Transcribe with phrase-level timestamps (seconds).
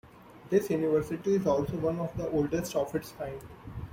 [0.49, 3.39] This university is also one of the oldest of its kind.